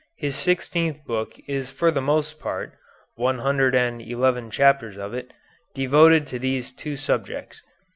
[0.15, 2.73] His sixteenth book is for the most part
[3.13, 5.31] (one hundred and eleven chapters of it)
[5.75, 7.61] devoted to these two subjects.